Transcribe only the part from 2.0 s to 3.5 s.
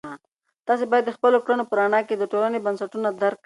کې د ټولنې بنسټونه درک کړئ.